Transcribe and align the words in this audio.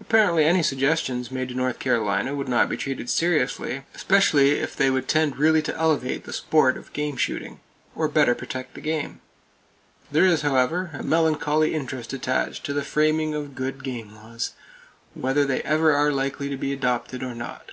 Apparently 0.00 0.46
any 0.46 0.62
suggestions 0.62 1.30
made 1.30 1.48
to 1.50 1.54
North 1.54 1.78
Carolina 1.78 2.34
would 2.34 2.48
not 2.48 2.70
be 2.70 2.76
treated 2.78 3.10
seriously, 3.10 3.82
especially 3.94 4.52
if 4.52 4.74
they 4.74 4.88
would 4.88 5.06
tend 5.06 5.36
really 5.36 5.60
to 5.60 5.76
elevate 5.76 6.24
the 6.24 6.32
sport 6.32 6.78
of 6.78 6.90
game 6.94 7.18
shooting, 7.18 7.60
or 7.94 8.08
better 8.08 8.34
protect 8.34 8.72
the 8.72 8.80
game. 8.80 9.20
There 10.10 10.24
is, 10.24 10.40
however, 10.40 10.92
a 10.94 11.02
melancholy 11.02 11.74
interest 11.74 12.14
attached 12.14 12.64
to 12.64 12.72
the 12.72 12.82
framing 12.82 13.34
of 13.34 13.54
good 13.54 13.84
game 13.84 14.14
laws, 14.14 14.52
whether 15.12 15.44
they 15.44 15.60
ever 15.64 15.92
are 15.94 16.12
likely 16.12 16.48
to 16.48 16.56
be 16.56 16.72
adopted 16.72 17.22
or 17.22 17.34
not. 17.34 17.72